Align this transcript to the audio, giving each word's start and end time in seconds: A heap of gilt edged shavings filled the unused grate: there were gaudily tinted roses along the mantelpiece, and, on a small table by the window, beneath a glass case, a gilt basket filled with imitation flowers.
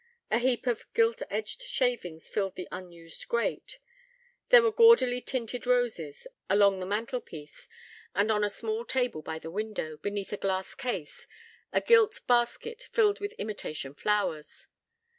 A 0.31 0.39
heap 0.39 0.65
of 0.65 0.91
gilt 0.95 1.21
edged 1.29 1.61
shavings 1.61 2.27
filled 2.27 2.55
the 2.55 2.67
unused 2.71 3.27
grate: 3.27 3.77
there 4.49 4.63
were 4.63 4.71
gaudily 4.71 5.21
tinted 5.21 5.67
roses 5.67 6.25
along 6.49 6.79
the 6.79 6.87
mantelpiece, 6.87 7.69
and, 8.15 8.31
on 8.31 8.43
a 8.43 8.49
small 8.49 8.83
table 8.83 9.21
by 9.21 9.37
the 9.37 9.51
window, 9.51 9.97
beneath 9.97 10.33
a 10.33 10.37
glass 10.37 10.73
case, 10.73 11.27
a 11.71 11.81
gilt 11.81 12.21
basket 12.25 12.87
filled 12.91 13.19
with 13.19 13.33
imitation 13.33 13.93
flowers. 13.93 14.65